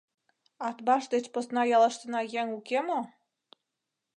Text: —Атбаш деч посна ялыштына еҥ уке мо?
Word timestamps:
—Атбаш 0.67 1.03
деч 1.13 1.25
посна 1.33 1.61
ялыштына 1.77 2.21
еҥ 2.39 2.47
уке 2.57 2.79
мо? 2.87 2.99